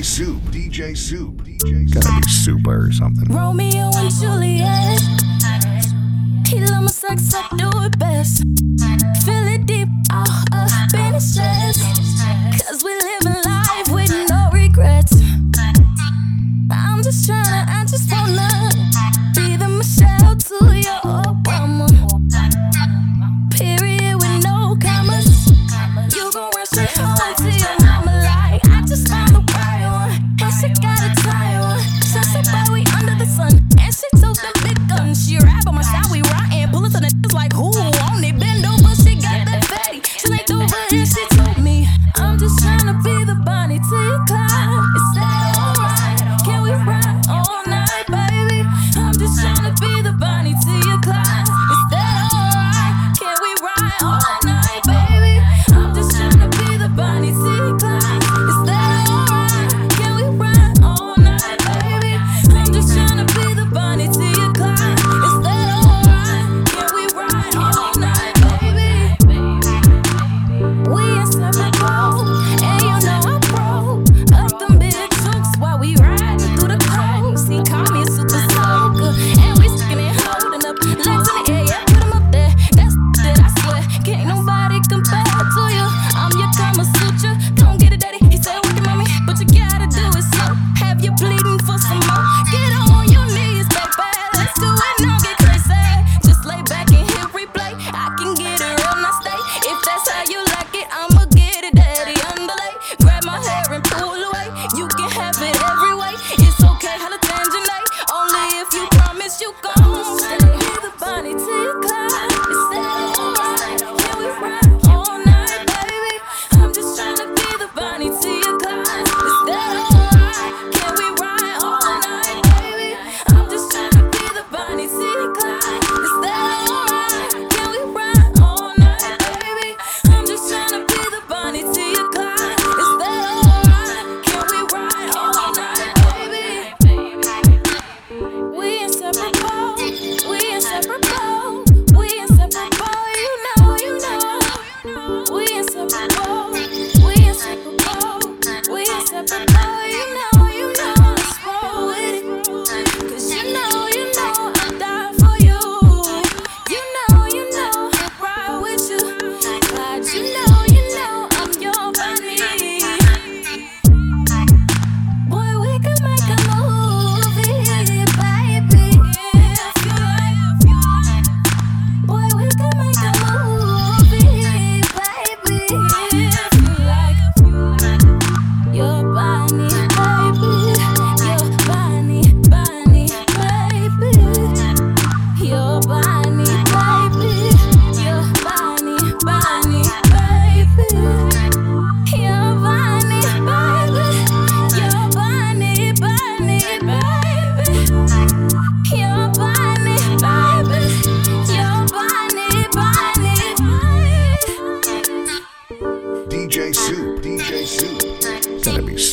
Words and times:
DJ 0.00 0.06
Supe, 0.06 0.42
DJ 0.50 0.96
Supe, 0.96 1.42
DJ 1.44 1.92
Gotta 1.92 2.22
be 2.22 2.28
Super 2.28 2.86
or 2.86 2.90
something. 2.90 3.28
Romeo 3.28 3.90
and 3.96 4.10
Juliet. 4.10 4.98
He 6.48 6.58
love 6.64 6.84
my 6.84 6.90
sex, 6.90 7.34
I 7.34 7.46
do 7.58 7.68
it 7.84 7.98
best. 7.98 8.42
Feel 9.26 9.46
it 9.46 9.66
deep. 9.66 9.88
Cause 12.66 12.82
we 12.82 12.94
life 13.44 13.92
with 13.92 14.10
no 14.30 14.48
regrets. 14.54 15.20
I'm 16.70 17.02
just 17.02 17.26
trying 17.26 17.66
to 17.66 17.79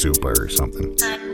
Or 0.08 0.48
something. 0.48 0.96
Um, 1.04 1.27